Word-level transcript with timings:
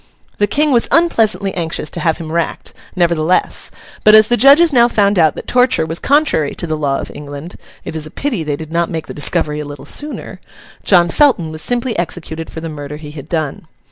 The 0.39 0.47
King 0.47 0.71
was 0.71 0.87
unpleasantly 0.89 1.53
anxious 1.53 1.91
to 1.91 1.99
have 1.99 2.17
him 2.17 2.31
racked, 2.31 2.73
nevertheless; 2.95 3.69
but 4.03 4.15
as 4.15 4.29
the 4.29 4.35
judges 4.35 4.73
now 4.73 4.87
found 4.87 5.19
out 5.19 5.35
that 5.35 5.45
torture 5.45 5.85
was 5.85 5.99
contrary 5.99 6.55
to 6.55 6.65
the 6.65 6.75
law 6.75 6.99
of 6.99 7.11
England—it 7.13 7.95
is 7.95 8.07
a 8.07 8.09
pity 8.09 8.43
they 8.43 8.55
did 8.55 8.71
not 8.71 8.89
make 8.89 9.05
the 9.05 9.13
discovery 9.13 9.59
a 9.59 9.63
little 9.65 9.85
sooner—John 9.85 11.09
Felton 11.09 11.51
was 11.51 11.61
simply 11.61 11.95
executed 11.99 12.49
for 12.49 12.61
the 12.61 12.67
murder 12.69 12.97
he 12.97 13.11
had 13.11 13.29
done. 13.29 13.67